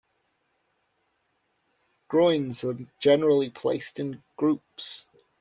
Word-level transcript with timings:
Groynes 2.09 2.63
are 2.67 2.87
generally 2.99 3.51
placed 3.51 3.99
in 3.99 4.23
groups. 4.35 5.05